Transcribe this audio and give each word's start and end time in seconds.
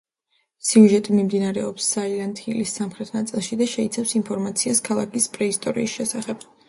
სიუჟეტი 0.67 1.17
მიმდინარეობს 1.17 1.89
საილენტ 1.95 2.41
ჰილის 2.45 2.73
სამხრეთ 2.79 3.13
ნაწილში 3.17 3.59
და 3.63 3.67
შეიცავს 3.75 4.15
ინფორმაციას 4.21 4.83
ქალაქის 4.89 5.29
პრეისტორიის 5.37 5.95
შესახებ. 6.01 6.49